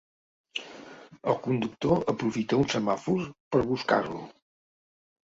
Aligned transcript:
El 1.33 1.35
conductor 1.47 1.93
aprofita 2.13 2.59
un 2.63 2.71
semàfor 2.77 3.29
per 3.57 3.63
buscar-lo. 3.69 4.23